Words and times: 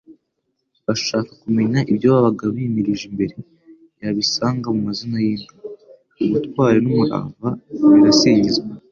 agashaka 0.89 1.31
kumenya 1.41 1.79
ibyo 1.91 2.07
babaga 2.13 2.43
bimirije 2.55 3.03
imbere, 3.11 3.35
yabisanga 4.01 4.67
mu 4.75 4.81
mazina 4.87 5.17
y'inka. 5.25 5.53
Ubutwari 6.23 6.77
n'umurava 6.81 7.49
birasingizwa, 7.93 8.65